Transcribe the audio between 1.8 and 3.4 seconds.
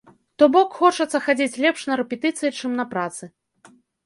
на рэпетыцыі, чым на працы.